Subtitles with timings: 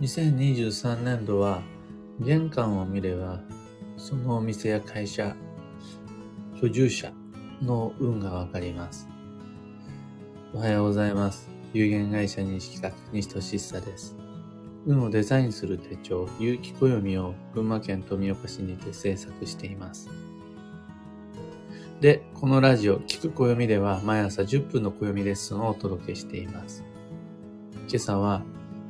[0.00, 1.60] 2023年度は
[2.20, 3.40] 玄関を見れば
[3.96, 5.34] そのお店や会社、
[6.62, 7.12] 居住者
[7.60, 9.08] の運がわかります。
[10.54, 11.50] おはようございます。
[11.72, 14.16] 有限会社認識企画西俊久です。
[14.86, 20.08] 運をデザインする手帳、有機暦を群馬県富岡市にて制作しています。
[22.00, 26.84] で、このラジオ、聞く暦では毎朝10分の暦レッスンをお届けしています。
[27.88, 28.44] 今朝は、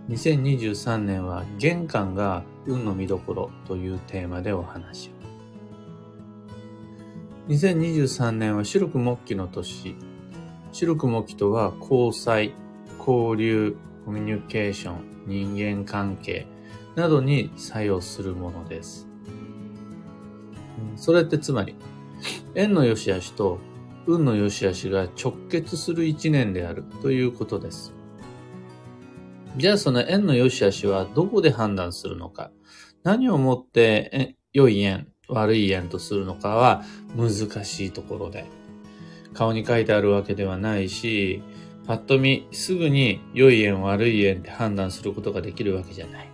[0.09, 5.13] 2023年は玄関が運の見どころというテーマでお話を。
[7.49, 9.97] 2023年は白く木器の年。
[10.73, 12.55] 白く木器とは交際、
[12.99, 13.77] 交流、
[14.07, 16.47] コミュニケーション、人間関係
[16.97, 19.07] などに作用するものです。
[20.97, 21.75] それってつまり、
[22.55, 23.59] 縁の良し悪しと
[24.07, 27.98] 運の良し悪しが直結する一年であるということです。
[29.57, 32.51] じゃあその縁の良し悪しはどこで判断するのか
[33.03, 36.83] 何をもって良い縁、悪い縁とするのかは
[37.17, 38.47] 難しいところで。
[39.35, 41.43] 顔に書いてあるわけではないし、
[41.87, 46.29] パッと見すぐに良い縁悪い縁って判断することができるわけじゃない。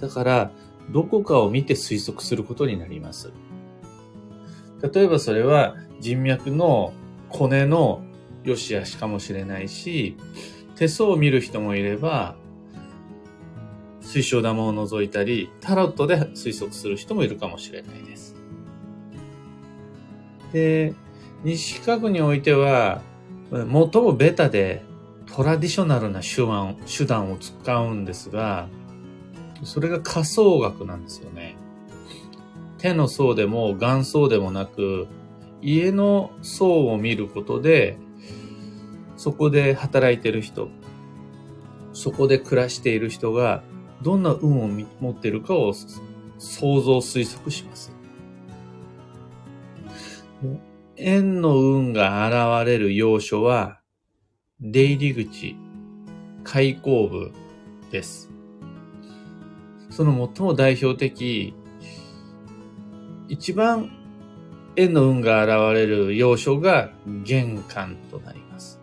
[0.00, 0.50] だから、
[0.90, 3.30] どこかを見て推測することになります。
[4.92, 6.92] 例えばそれは人脈の
[7.28, 8.02] コネの
[8.44, 10.16] 良し悪しかもしれないし、
[10.78, 12.36] 手相を見る人もいれば、
[14.00, 18.36] 水晶玉を覗いたり、タロットで推測する人もいるかもしれないです。
[20.52, 20.94] で、
[21.42, 23.02] 西家具においては、
[23.50, 24.84] 最もベタで
[25.26, 28.68] トラディショナルな手腕手段を使うんですが、
[29.64, 31.56] それが仮想学なんですよね。
[32.78, 35.08] 手の層でも眼層でもなく、
[35.60, 37.98] 家の層を見ることで、
[39.18, 40.68] そこで働いてる人、
[41.92, 43.64] そこで暮らしている人が
[44.00, 44.68] どんな運を
[45.00, 45.74] 持っているかを
[46.38, 47.92] 想像推測します。
[50.96, 52.26] 縁の運が
[52.60, 53.80] 現れる要所は、
[54.60, 55.56] 出入り口、
[56.44, 57.32] 開口部
[57.90, 58.30] です。
[59.90, 61.54] その最も代表的
[63.28, 63.90] 一番
[64.76, 66.92] 縁の運が現れる要所が
[67.24, 68.80] 玄関となります。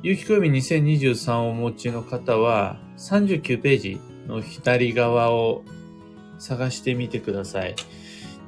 [0.00, 5.64] 有機暦2023をお持ちの方は39ページの左側を
[6.38, 7.74] 探してみてください。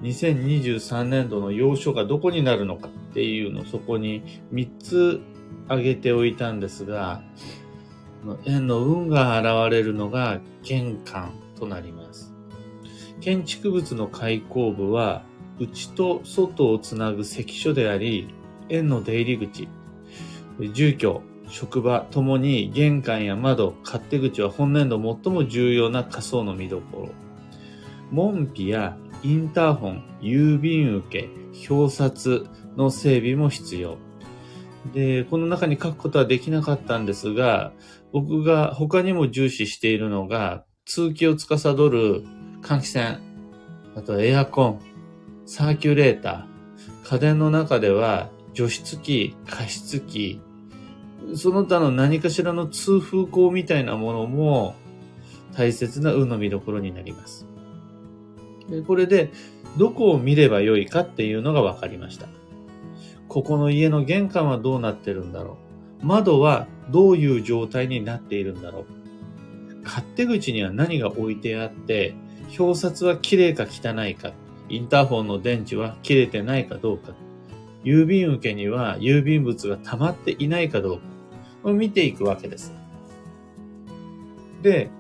[0.03, 5.21] 2023年度の要所がどこになるのかっていうのをそこに3つ
[5.67, 7.21] 挙げておいたんですが、
[8.45, 12.33] 縁の運が現れるのが玄関となります。
[13.21, 15.25] 建築物の開口部は、
[15.59, 18.33] 内と外をつなぐ関所であり、
[18.69, 19.69] 園の出入り口、
[20.73, 27.09] 住居、職場ともに玄関や窓、勝手口は本年度最も重要な仮想の見どころ。
[28.11, 31.29] 門扉やインターホン、郵便受け、
[31.69, 32.47] 表札
[32.77, 33.99] の整備も必要。
[34.95, 37.73] で、この中に書くことはできなかったんですが、
[38.13, 42.25] 僕が他にも重視しているのが、通気を司る
[42.63, 43.19] 換気扇、
[43.97, 44.81] あとエアコン、
[45.47, 50.41] サーキュレーター、家電の中では除湿機、加湿器、
[51.35, 54.75] その他の何かしらの通風口みたいなものも
[55.55, 57.47] 大切な運の見どころになります。
[58.69, 59.31] でこれで
[59.77, 62.27] どこを見ればよいかっていうのが分かりました。
[63.29, 65.57] ここの家の玄関はどうなってるんだろ
[66.03, 69.01] う窓はどういう状態になっているんだろう
[69.85, 72.15] 勝手口には何が置いてあって、
[72.59, 74.33] 表札は綺麗か汚いか、
[74.69, 77.13] インターホンの電池は切れてないかどうか、
[77.85, 81.05] 郵便受けには郵便物が溜まっていないかどうか
[81.65, 82.73] を見ていくわけです。
[84.63, 84.91] で、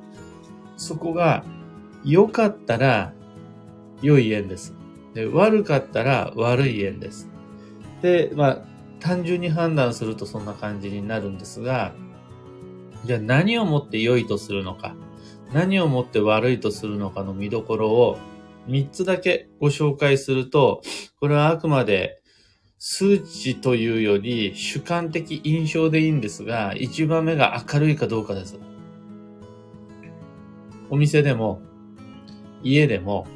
[0.76, 1.44] そこが
[2.04, 3.12] 良かったら
[4.02, 4.74] 良い縁です。
[5.14, 7.28] で悪かったら悪い縁です。
[8.00, 8.58] で、まあ、
[9.00, 11.92] 単純に判断するとそんな感じになるんですが、
[13.04, 14.94] じゃあ何をもって良いとするのか。
[15.52, 18.18] 何をもって悪いとするのかの見どころを
[18.68, 20.82] 3つだけご紹介すると、
[21.18, 22.19] これはあくまで
[22.82, 28.58] 数値というより主観的印象でいいんですが、1番目が明るいかどうかです。
[30.88, 31.60] お店でも、
[32.62, 33.26] 家でも、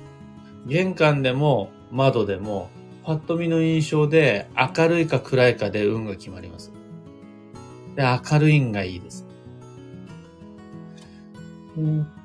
[0.66, 2.70] 玄関でも、窓でも、
[3.04, 6.72] パッと見の印象で明るいか暗いかで運が決まります。
[7.96, 9.26] で、明るいんがいいです。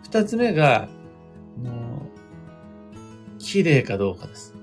[0.04, 0.88] 二つ目が、
[3.40, 4.59] 綺麗かどうかです。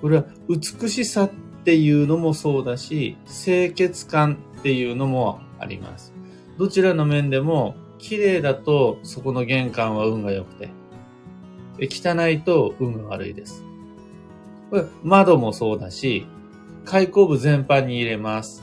[0.00, 1.30] これは美しさっ
[1.64, 6.12] ていうのもそうだし、清潔感っていうのもあります。
[6.58, 10.70] どちらの面でも、綺麗だとそこの玄関は運が良くて、
[11.80, 13.64] 汚いと運が悪いです。
[14.70, 16.26] これ窓もそうだし、
[16.84, 18.62] 開口部全般に入れます。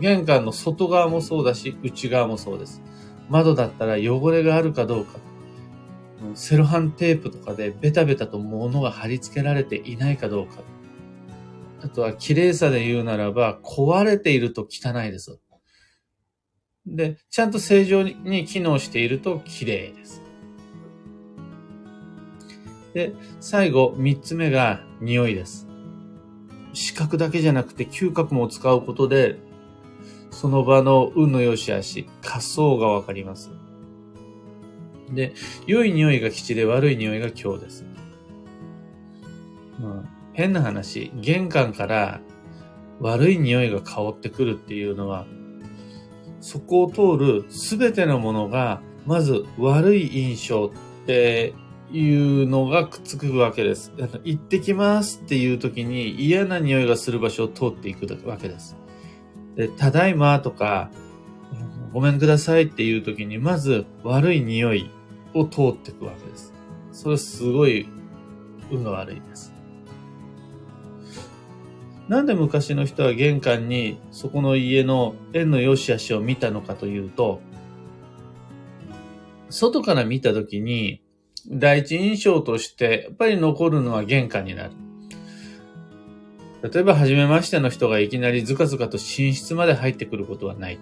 [0.00, 2.82] 玄関の外側もそうだし、内側もそうです。
[3.28, 5.18] 窓だったら汚れがあるかどうか。
[6.34, 10.62] セロハンテープとかでベタベタと物が貼り付けられていないかどうか。
[11.80, 15.38] あとは綺麗さで言うならば、壊れていると汚いです。
[16.86, 20.22] で、ちゃんと正常に機能していると綺麗です。
[22.94, 25.68] で、最後、三つ目が匂いです。
[26.72, 29.38] 視覚だけじゃなくて嗅覚も使うことで、
[30.30, 33.50] その場の運の良し悪し、仮想がわかります。
[35.14, 35.34] で、
[35.66, 37.84] 良い匂いが吉で悪い匂いが今日です。
[39.78, 42.20] まあ、変な話、玄関から
[43.00, 45.26] 悪い匂いが香ってくるっていうのは、
[46.40, 50.72] そこを通るすべてのものが、まず悪い印象
[51.02, 51.54] って
[51.92, 53.92] いうのがくっつくわけです。
[54.24, 58.76] 行ってきますっていう時に嫌な匂いがする場所を通っていくわけです。
[59.56, 60.90] で、ただいまとか、
[61.92, 64.90] ごめんくださいっていう時に、まず悪い匂い
[65.34, 66.52] を通っていくわけです。
[66.92, 67.88] それすごい
[68.70, 69.52] 運が悪いです。
[72.08, 77.40] なんで昔の人は玄関にそこの家の縁の良し悪しを見たのかというと、
[79.50, 81.02] 外から見たときに、
[81.50, 84.72] 第一印象としてやっぱり残るのは玄関になる。
[86.62, 90.78] 例えば、初めましての人がいきなりズカズカと寝室まで入ってくることはない。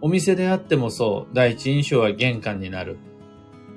[0.00, 2.98] お店であってもそう、第一印象は玄関になる。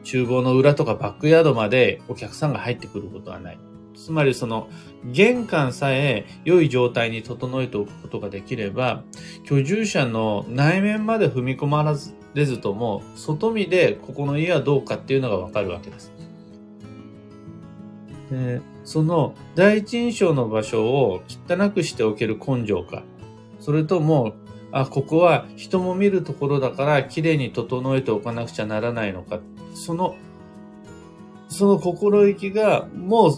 [0.03, 3.59] 厨房の裏とかバックヤードまでお客さんが入ってくることはない。
[3.95, 4.67] つまりその
[5.05, 9.03] 玄関さえ良い状態に整えておくことができれば、
[9.45, 11.95] 居住者の内面まで踏み込ま
[12.33, 16.11] れずとも、外見でここの家はどうかっていうのがわかるわけです。
[18.31, 23.03] でその第一印象の場所を汚くしておける根性か、
[23.59, 24.33] それとも、
[24.71, 29.39] あ、ここは人も見るところだから綺麗に整えておかなくちゃならないのか、
[29.73, 30.15] その、
[31.49, 33.31] その心意気がもう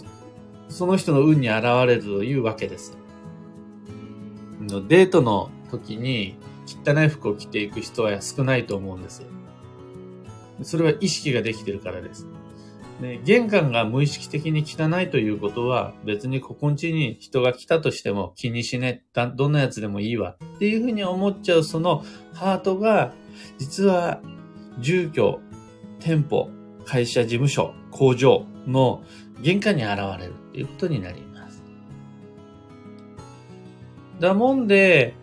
[0.68, 2.96] その人の運に現れるというわけです。
[4.60, 6.36] デートの時に
[6.66, 9.22] 汚い服を着ていく人は少ないと思うんです。
[10.62, 12.26] それは意識ができてるからです。
[13.00, 19.26] で玄関が無意識的に汚いということは別にここんちに人が来たとしても気にしねえ。
[19.34, 23.12] どんなやつでもいいわっていうふうに思っちゃうそのハートが
[23.58, 24.20] 実は
[24.78, 25.40] 住居、
[26.00, 26.50] 店舗、
[26.84, 29.02] 会社事務所、工場の
[29.40, 31.62] 玄関に現れるということになります。
[34.20, 35.14] だもんで、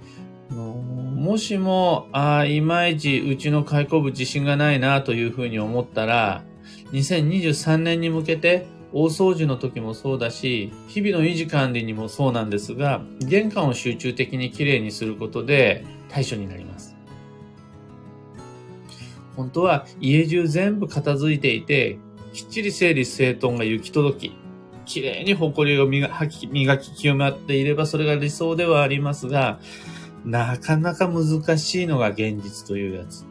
[0.49, 6.43] もしも、ああ、いまいちうちの開口部自信がないなというふうに思ったら、
[6.91, 16.95] 2023年に向けて大掃除の時もそうだし、日々の維持管理にもそうなんですが、玄関を集中的にきれいにすることで対処になります。
[19.35, 21.99] 本当は家中全部片付いていて、
[22.33, 24.37] きっちり整理整頓が行き届き、
[24.85, 29.59] きれいに埃を磨き磨き清まっていればそれが理想ではありますが、
[30.25, 33.25] なかなか難しいのが現実というやつ。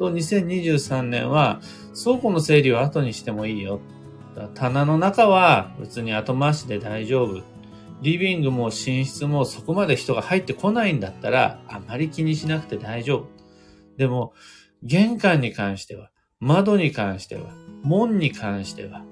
[0.00, 1.60] と、2023年は、
[2.02, 3.80] 倉庫の整理は後にしてもいいよ。
[4.54, 7.42] 棚の中は別に後回しで大丈夫。
[8.00, 13.26] リビングも寝室もそこまで人が入ってこないんだったら、あまり気にしなくて大丈夫。
[13.98, 14.32] でも、
[14.82, 17.50] 玄関に関しては、窓に関しては、
[17.82, 19.04] 門に関しては、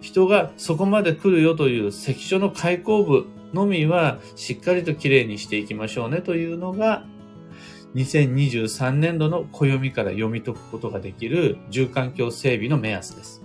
[0.00, 7.04] 人がそこまで来るよという関所の開口部のみはしっかりときれいにしていきましょうねというのが
[7.94, 13.42] 2023年度の暦から読み解くことができる住環境整備の目安です。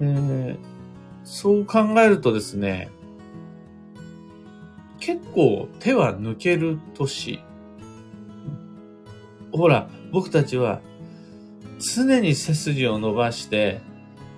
[0.00, 0.56] えー、
[1.24, 2.90] そう考えるとですね、
[4.98, 7.40] 結構手は抜ける年。
[9.52, 10.80] ほら、僕たちは
[11.78, 13.80] 常に背筋を伸ばして、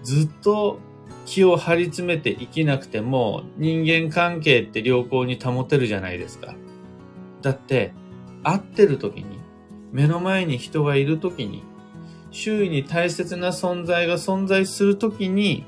[0.02, 0.78] ずっと
[1.25, 6.54] 気を張り詰めて生きなくても人間関係って良好に保てるじゃないですか。
[7.44, 7.92] だって、
[8.42, 9.38] 会ってる時に、
[9.92, 11.62] 目の前に人がいる時に、
[12.30, 15.66] 周囲に大切な存在が存在する時に、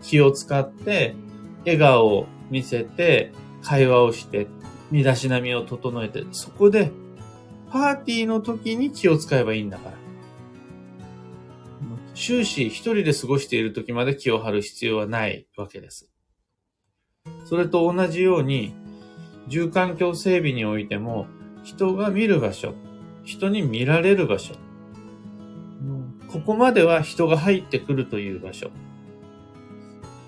[0.00, 1.14] 気を使って、
[1.60, 3.32] 笑顔を見せて、
[3.62, 4.46] 会話をして、
[4.90, 6.90] 身だしなみを整えて、そこで、
[7.70, 9.96] パーティーの時に気を使えばいいんだから。
[12.14, 16.10] 終始一人で過ごしている時まで気を張る必要はないわけです。
[17.44, 18.72] それと同じように、
[19.48, 21.26] 住環境整備においても、
[21.62, 22.74] 人が見る場所、
[23.24, 24.54] 人に見られる場所、
[26.28, 28.70] ここまでは人が入ってくるという場所。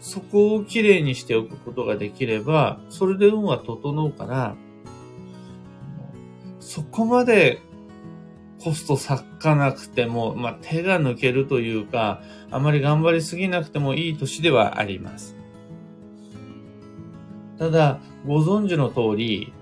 [0.01, 4.57] そこをきれいにしておくことができれば、それで運は整うから、
[6.61, 7.61] そこまで
[8.63, 15.37] コスト割かなくても、まあ、手が抜けるというか、あまり頑張りすぎなくてもいい年ではあります。
[17.59, 19.53] ただ、ご存知の通り、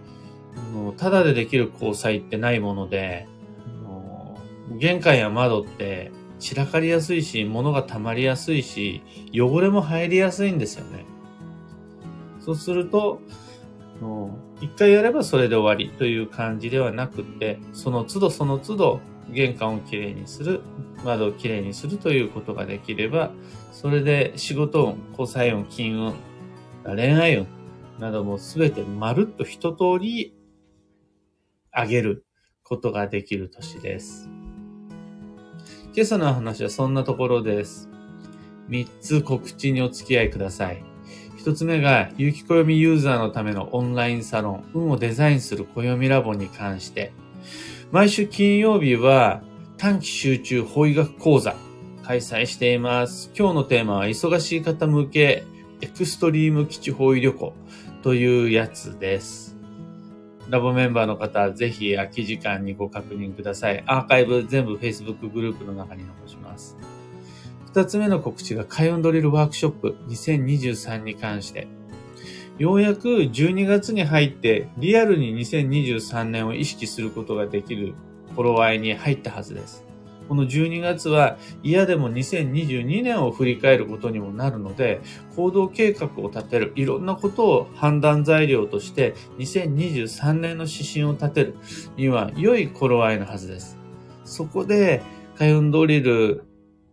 [0.97, 3.27] ただでできる交際ってないもので、
[4.79, 11.07] 玄関や窓って散らかりやすいし、物が溜まりやすいし、汚れも入りやすいんですよね。
[12.41, 13.21] そうすると、
[14.61, 19.01] 一回やればそれで終わりという感じではなくて、その都度その都度
[19.31, 20.61] 玄関をきれいにする、
[21.05, 23.33] 窓をきれいにするということができれば、
[23.73, 26.15] それで仕事運、交際運、金運、
[26.85, 27.47] 恋愛運
[27.99, 30.35] などもすべてまるっと一通り
[31.75, 32.27] 上げる
[32.63, 34.29] ことができる年です。
[35.95, 37.89] 今朝の話はそんなところです。
[38.69, 40.83] 3つ告知にお付き合いください。
[41.39, 47.13] 1つ目が、有機暦ユーザーのためのオンラインサロン、運をデザインする暦ラボに関して、
[47.93, 49.43] 毎週金曜日は
[49.77, 51.55] 短期集中法医学講座
[52.03, 53.31] 開催しています。
[53.39, 55.45] 今日のテーマは忙しい方向け
[55.81, 57.53] エクストリーム基地法医旅行
[58.03, 59.57] というやつです。
[60.49, 63.83] ラボメンバーの方、ぜひ空き時間にご確認ください。
[63.87, 66.77] アーカイブ全部 Facebook グループの中に残します。
[67.67, 71.69] 二つ目の告知が開運ドリルワークショップ2023に関して。
[72.59, 77.95] ようやく12月に入ってリアルに2023年を意識することができる
[78.35, 79.86] 頃合いに入ったはずです。
[80.29, 85.01] この12月は嫌でも2022年を振り返ることにもなるので、
[85.37, 91.57] 行動計画を立てる、いろんなことを判断材料として2023年の指針を立てる
[91.97, 93.79] には良い頃合いのはずです。
[94.25, 95.03] そこで、
[95.37, 96.45] 開運ドリル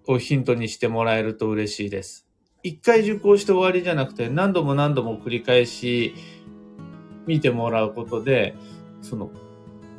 [0.05, 2.27] をヒントにしてもらえると嬉しいです。
[2.61, 6.13] 一回受講して終わりじゃなくて何度も何度も繰り返し
[7.25, 8.55] 見てもらうことで、
[9.01, 9.31] その、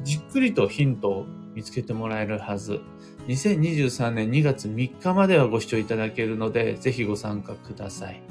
[0.03, 2.81] じっくりとヒントを見つけてもらえるはず。
[3.27, 8.23] 2023年2月3日まではご視聴いただけるので、ぜひご参加ください。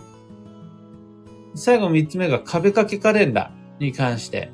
[1.56, 4.52] 最後3つ目が壁掛けカレンダーに関して。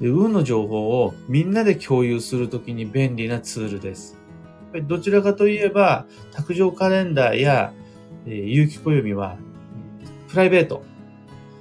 [0.00, 4.16] 運の情報をみんなで共有するときに便利なツールです。
[4.84, 7.72] どちらかといえば、卓上カレンダーや、
[8.26, 9.36] えー、有機暦は、
[10.28, 10.82] プライベート。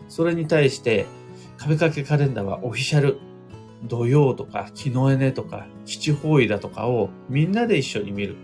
[0.09, 1.05] それに対して、
[1.57, 3.19] 壁掛けカレンダーはオフィシャル
[3.83, 8.35] 土曜とか、木のエネとか、基地方位だとかをみんなで一緒に見る。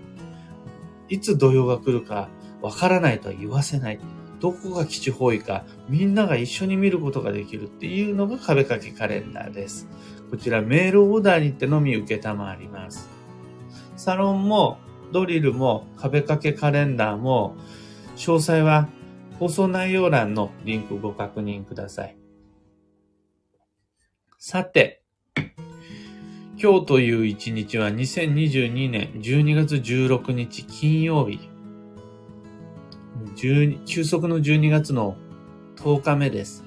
[1.10, 2.30] いつ土曜が来るか
[2.62, 4.00] わからないとは言わせない。
[4.40, 9.88] どこが基地方位か、みんなが一緒に見ることができるっていうのが壁掛けカレンダーです。
[10.30, 13.10] こちらメールオーダーにてのみ受けたまわります。
[13.98, 14.80] サロンも
[15.12, 17.56] ドリルも壁掛けカレンダーも
[18.16, 18.88] 詳細は
[19.38, 22.18] 放送内容欄のリンクご確認ください。
[24.38, 25.01] さて、
[26.64, 31.50] 今日という一日は2022年12月16日金曜日。
[33.36, 35.18] 休息の12月の
[35.78, 36.64] 10日目です。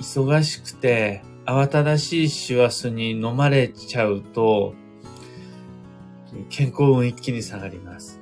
[0.00, 4.74] 忙しくて慌ただしい師走に飲まれちゃうと
[6.50, 8.20] 健康運一気に下がります。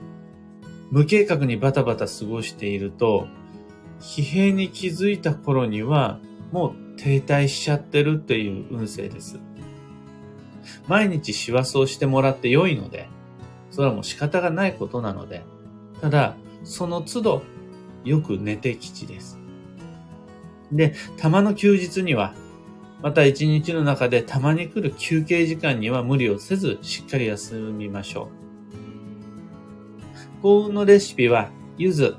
[0.92, 3.26] 無計画にバタバタ過ごしていると
[3.98, 6.20] 疲弊に気づいた頃には
[6.52, 9.38] もう停滞しちゃってるっていう運勢です。
[10.86, 13.08] 毎日師走をしてもらって良いので、
[13.70, 15.44] それはもう仕方がないことなので、
[16.00, 17.42] ただ、その都度、
[18.04, 19.38] よく寝て吉です。
[20.72, 22.34] で、たまの休日には、
[23.02, 28.28] また一日の中でたまに来る休憩時間には無理をせず、しっかり休みましょ
[30.38, 30.42] う。
[30.42, 32.16] 幸運のレシピは、柚子。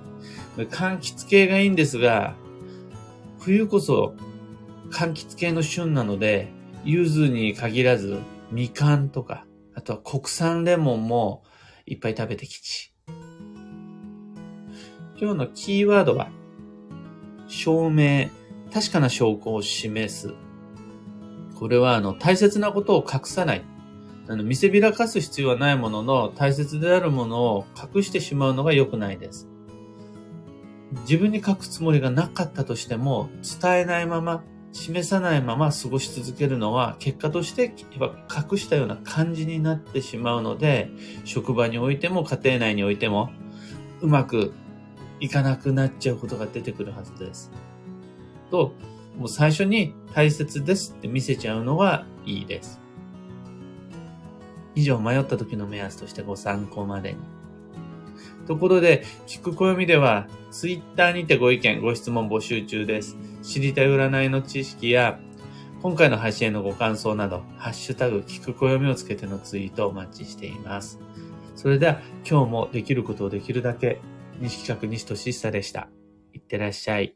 [0.58, 2.36] 柑橘系がいいんですが、
[3.40, 4.14] 冬こそ
[4.90, 6.52] 柑橘系の旬なので、
[6.84, 8.18] 柚子に限らず、
[8.52, 11.44] みかんとか、あとは国産レモンも
[11.86, 12.94] いっぱい食べてきち。
[15.20, 16.30] 今日のキーワードは、
[17.48, 18.30] 証明、
[18.74, 20.34] 確かな証拠を示す。
[21.56, 23.64] これは、あの、大切なことを隠さない。
[24.28, 29.50] あの、見せびらかす必要はないものの、大切であるものを隠してしまうのが良くないです。
[31.02, 33.30] 自分に書くつもりがなかったとしても、
[33.62, 40.90] 伝えないまま、示さないまま過ごし続けるのは結果として隠したような感じになってしまうので
[41.26, 43.32] 職場においても家庭内においても
[44.02, 44.54] うまく
[45.20, 47.52] いかなくなっちゃうことが出てくるはずです。
[48.50, 48.74] と、
[49.18, 52.80] もう最初に大切ですって見せちゃうのがいいです。
[54.76, 57.20] 以上、迷った時の目安としてご参考までに。
[58.50, 63.16] ところで、聞く暦では、ツイッターにてご意見、ご質問募集中です。
[63.44, 65.20] 知りたい占いの知識や、
[65.84, 71.00] 今回の配信へのご感想など、ハッシュタグ、聞く暦をつけてのツイートをお待ちしています。
[71.56, 74.02] それでは、今日もできることをできるだけ、
[74.40, 75.88] 西企画西俊久でした。
[76.34, 77.16] いってらっしゃい。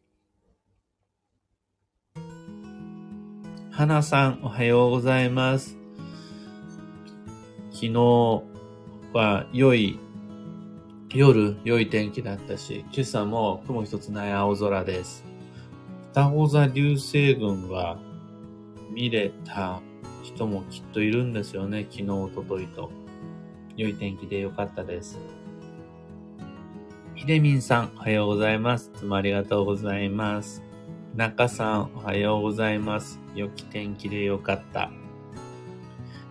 [3.72, 5.80] 花さん、おはようございます。
[7.72, 8.44] 昨日
[9.14, 9.98] は良い、
[11.14, 15.24] 夜良い天気だったし、今朝も雲一つない青空です。
[16.10, 18.00] 双子座流星群は
[18.92, 19.80] 見れた
[20.24, 21.86] 人もきっといるんですよね。
[21.92, 22.90] 昨日、おとといと。
[23.78, 25.20] 良い天気で良かったです。
[27.14, 28.92] ひでみんさん、おはようございます。
[28.96, 30.64] いつもありがとうございます。
[31.16, 33.20] 中さん、おはようございます。
[33.36, 34.92] 良き天気でよかった。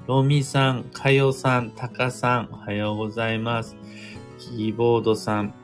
[0.08, 3.76] ロミさん、かよさん、たかさん、おはようございます。
[4.50, 5.54] キーボードさん、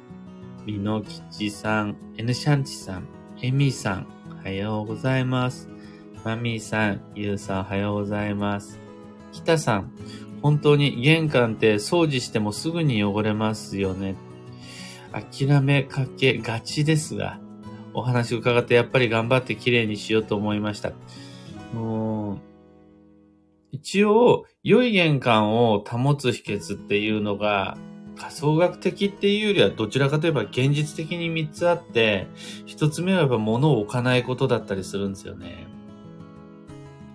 [0.64, 3.08] みのきちさん、エヌシャンチさん、
[3.42, 4.06] エミさん、
[4.40, 5.68] おはようございます。
[6.24, 8.78] マミーさん、ゆうさん、おはようございます。
[9.32, 9.90] きたさん、
[10.42, 14.14] 本当に玄関って掃除してもすぐに汚れますよね。
[15.12, 17.40] 諦めかけがちですが、
[17.94, 20.92] お話伺ってやっぱり頑張って綺麗にしようと思いました。
[23.72, 27.76] 一応、良い玄関を保つ秘訣っていうのが、
[28.18, 32.26] 仮想学的っていうよりはどちらかといえば現実的に3つあって、
[32.66, 35.66] 1つ目はやっぱ物を置かないことだったりするんですよね。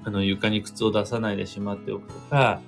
[0.05, 2.61] あの、床に靴を出さないでしまっておくとか、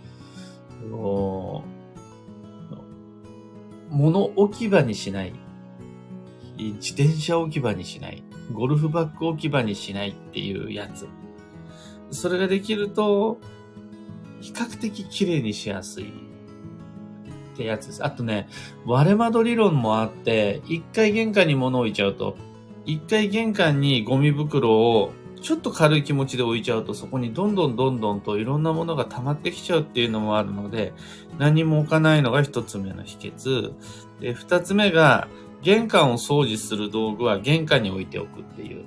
[3.89, 5.33] 物置き場にしない。
[6.57, 8.23] 自転車置き場にしない。
[8.51, 11.07] ゴルフバッグ置き場にしないっていうやつ。
[12.11, 13.39] それができると、
[14.41, 16.13] 比較的綺麗にしやすい
[17.55, 18.05] ってやつです。
[18.05, 18.47] あとね、
[18.85, 22.35] 割れ窓理論もあって、一回玄関に物を置いちゃうと、
[22.85, 30.93] 一回玄関にゴミ袋をちょっと軽い気持ちで置いちゃうと、そこにどんどんどんどんといろんなものが溜まってきちゃうっていうのもあるので、
[31.39, 33.73] 何も置かないのが一つ目の秘訣。
[34.19, 35.27] で、二つ目が、
[35.61, 38.83] 玄関を掃除する道具は玄関に置いておくっていう。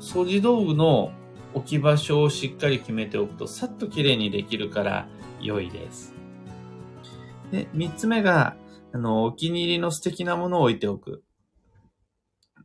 [0.00, 1.12] 掃除道具の
[1.54, 5.08] 置き場所をしっかり決めておくと、さっと綺麗にできるから
[5.40, 6.19] 良いです。
[7.50, 8.56] で、三つ目が、
[8.92, 11.22] あの、お気に入りの素敵なものを置いておく。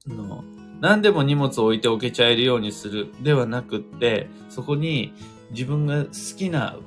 [0.10, 0.44] あの、
[0.82, 5.14] 何でも荷物を置いておけちゃえるようにするではなくって、そこに
[5.52, 6.78] 自分が好きな、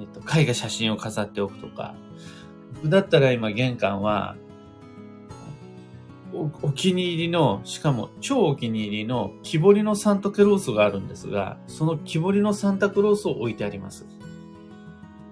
[0.00, 1.94] えーと、絵画写真を飾っておくとか、
[2.76, 4.36] 僕だったら今玄関は、
[6.32, 14.06] お気に入りの、しかも超お気に入りの木彫りのサンタクロースがあるんですが、その木彫りのサンタクロースを置いてあります。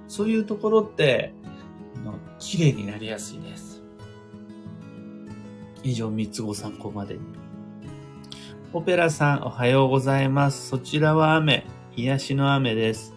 [0.09, 1.35] そういうところって、
[2.39, 3.83] 綺麗になりやすいです。
[5.83, 7.21] 以上3つご参考までに。
[8.73, 10.69] オペラさんおはようございます。
[10.69, 11.67] そちらは雨、
[11.97, 13.15] 癒しの雨です。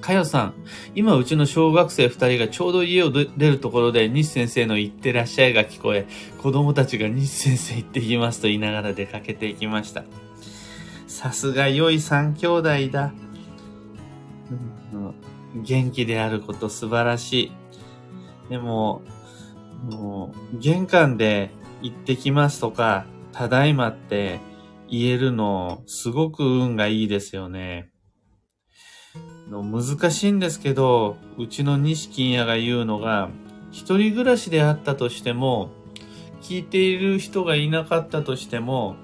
[0.00, 0.54] かよさん、
[0.94, 6.06] 今うちの小学生二人がちょうど家を出るところで西先生の行ってらっしゃいが聞こえ、
[6.38, 10.04] 子供たちが西先生行ってきますと言いながら出かけていきました。
[11.08, 13.12] さすが良い三兄弟だ。
[15.56, 17.52] 元気であること素晴らしい。
[18.48, 19.02] でも、
[19.90, 21.50] もう、玄関で
[21.82, 24.40] 行ってきますとか、ただいまって
[24.88, 27.90] 言えるの、すごく運がいいですよね。
[29.50, 33.30] の難しいんですけど、うちの西金屋が言うのが、
[33.70, 35.70] 一人暮らしであったとしても、
[36.40, 38.96] 聞いている人がいなかったとしても、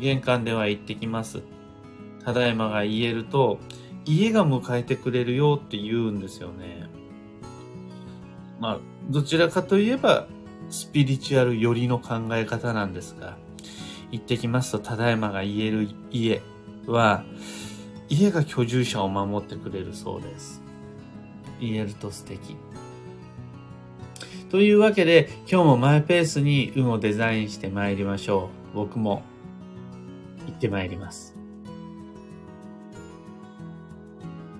[0.00, 1.42] 玄関では行ってきます。
[2.24, 3.58] ただいまが言えると、
[4.04, 6.88] 家が迎えてくれるよって言うんですよね。
[8.60, 10.26] まあ、どちらかといえば、
[10.70, 13.36] スピリチュアル寄りの考え方なんですが、
[14.10, 16.42] 行ってきますと、ただいまが言える家
[16.86, 17.24] は、
[18.08, 20.62] 家が居住者を守ってくれるそうです。
[21.60, 22.56] 言えると素敵。
[24.50, 28.76] というわけで、今日もマイペースに運をデザインして参りましょう。
[28.76, 29.22] 僕も
[30.46, 31.25] 行って参ります。